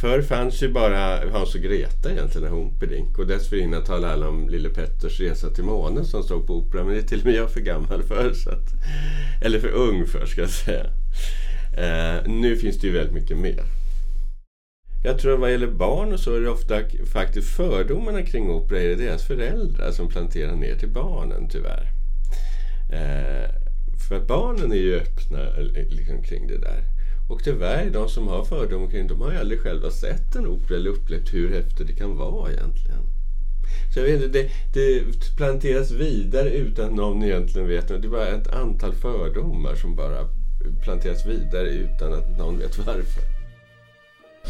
Förr 0.00 0.22
fanns 0.22 0.62
ju 0.62 0.68
bara 0.68 1.30
Hans 1.30 1.54
och 1.54 1.60
Greta 1.60 2.12
egentligen, 2.12 2.48
Humperdinck. 2.48 3.18
Och 3.18 3.26
dessförinnan 3.26 3.84
talade 3.84 4.12
alla 4.12 4.28
om 4.28 4.48
Lille 4.48 4.68
Petters 4.68 5.20
resa 5.20 5.50
till 5.50 5.64
månen 5.64 6.04
som 6.04 6.22
stod 6.22 6.46
på 6.46 6.54
Operan. 6.54 6.86
Men 6.86 6.94
det 6.94 7.00
är 7.00 7.06
till 7.06 7.18
och 7.18 7.24
med 7.24 7.34
jag 7.34 7.50
för 7.50 7.60
gammal 7.60 8.02
för. 8.02 8.32
Så 8.32 8.50
att, 8.50 8.68
eller 9.42 9.60
för 9.60 9.68
ung 9.68 10.06
för 10.06 10.26
ska 10.26 10.40
jag 10.40 10.50
säga. 10.50 10.86
Eh, 11.76 12.26
nu 12.26 12.56
finns 12.56 12.80
det 12.80 12.86
ju 12.86 12.92
väldigt 12.92 13.14
mycket 13.14 13.38
mer. 13.38 13.62
Jag 15.04 15.18
tror 15.18 15.38
vad 15.38 15.52
gäller 15.52 15.70
barn 15.70 16.12
och 16.12 16.20
så 16.20 16.34
är 16.34 16.40
det 16.40 16.50
ofta 16.50 16.80
faktiskt 17.12 17.56
fördomarna 17.56 18.22
kring 18.22 18.50
opera 18.50 18.80
är 18.80 18.88
det 18.88 18.94
deras 18.94 19.26
föräldrar 19.26 19.90
som 19.90 20.08
planterar 20.08 20.56
ner 20.56 20.74
till 20.74 20.88
barnen 20.88 21.48
tyvärr. 21.48 21.90
Eh, 22.92 23.50
för 24.08 24.16
att 24.16 24.26
barnen 24.26 24.72
är 24.72 24.76
ju 24.76 24.96
öppna 24.96 25.38
liksom, 25.90 26.22
kring 26.22 26.46
det 26.46 26.58
där. 26.58 26.95
Och 27.28 27.44
tyvärr, 27.44 27.90
de 27.90 28.08
som 28.08 28.28
har 28.28 28.44
fördomar 28.44 28.90
kring 28.90 29.06
de 29.06 29.20
har 29.20 29.32
ju 29.32 29.38
aldrig 29.38 29.60
själva 29.60 29.90
sett 29.90 30.34
en 30.34 30.46
opera 30.46 30.76
eller 30.76 30.90
upplevt 30.90 31.34
hur 31.34 31.54
häftigt 31.54 31.86
det 31.86 31.92
kan 31.92 32.16
vara 32.16 32.52
egentligen. 32.52 33.02
Så 33.94 34.00
jag 34.00 34.06
vet 34.06 34.22
inte, 34.22 34.38
det, 34.38 34.50
det 34.74 35.36
planteras 35.36 35.90
vidare 35.90 36.50
utan 36.50 36.84
att 36.84 36.94
någon 36.94 37.22
egentligen 37.22 37.68
vet. 37.68 37.88
Det 37.88 37.94
är 37.94 38.08
bara 38.08 38.28
ett 38.28 38.48
antal 38.48 38.94
fördomar 38.94 39.74
som 39.74 39.96
bara 39.96 40.28
planteras 40.82 41.26
vidare 41.26 41.68
utan 41.68 42.14
att 42.14 42.38
någon 42.38 42.58
vet 42.58 42.78
varför. 42.78 43.22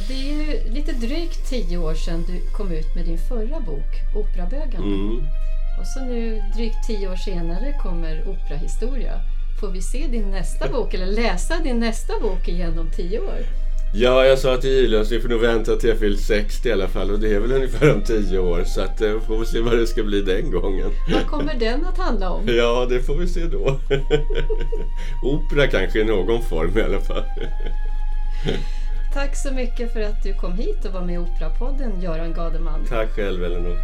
Det 0.09 0.15
är 0.15 0.25
ju 0.25 0.71
lite 0.71 0.93
drygt 0.93 1.49
tio 1.49 1.79
år 1.79 1.95
sedan 1.95 2.25
du 2.27 2.41
kom 2.57 2.73
ut 2.73 2.95
med 2.95 3.05
din 3.05 3.19
förra 3.19 3.61
bok, 3.61 3.91
Operabögarna. 4.15 4.87
Mm. 4.87 5.19
Och 5.79 5.87
så 5.87 6.05
nu 6.05 6.43
drygt 6.55 6.87
tio 6.87 7.09
år 7.09 7.17
senare 7.17 7.79
kommer 7.83 8.29
Operahistoria. 8.29 9.21
Får 9.61 9.69
vi 9.71 9.83
se 9.83 10.07
din 10.07 10.31
nästa 10.31 10.69
bok 10.69 10.95
eller 10.95 11.07
läsa 11.07 11.55
din 11.65 11.81
nästa 11.81 12.13
bok 12.21 12.49
igen 12.49 12.79
om 12.79 12.91
tio 12.97 13.21
år? 13.21 13.39
Ja, 13.95 14.25
jag 14.25 14.39
sa 14.39 14.57
till 14.57 15.01
att 15.01 15.13
vi 15.13 15.21
får 15.21 15.29
nog 15.29 15.41
vänta 15.41 15.77
till 15.77 15.89
jag 15.89 15.99
fyllt 15.99 16.21
60 16.21 16.69
i 16.69 16.73
alla 16.73 16.89
fall 16.89 17.11
och 17.11 17.19
det 17.19 17.35
är 17.35 17.41
väl 17.41 17.53
ungefär 17.53 17.95
om 17.95 18.03
tio 18.03 18.39
år 18.39 18.65
så 18.65 18.81
att 18.81 19.01
eh, 19.01 19.21
får 19.21 19.39
vi 19.39 19.47
se 19.47 19.61
vad 19.61 19.79
det 19.79 19.87
ska 19.87 20.03
bli 20.03 20.23
den 20.23 20.51
gången. 20.51 20.91
Vad 21.13 21.27
kommer 21.27 21.55
den 21.55 21.87
att 21.87 21.99
handla 21.99 22.31
om? 22.31 22.49
Ja, 22.49 22.87
det 22.91 23.03
får 23.03 23.17
vi 23.17 23.29
se 23.29 23.45
då. 23.45 23.67
Opera 25.23 25.67
kanske 25.67 26.01
i 26.01 26.05
någon 26.05 26.43
form 26.43 26.79
i 26.79 26.83
alla 26.83 27.01
fall. 27.01 27.25
Tack 29.15 29.37
så 29.37 29.53
mycket 29.53 29.93
för 29.93 30.01
att 30.01 30.23
du 30.23 30.35
kom 30.35 30.53
hit 30.53 30.85
och 30.85 30.93
var 30.93 31.01
med 31.01 31.15
i 31.15 31.19
Operapodden, 31.19 32.03
Göran 32.03 32.33
Gademan. 32.33 32.87
Tack 32.89 33.11
själv, 33.11 33.45
Elinor. 33.45 33.77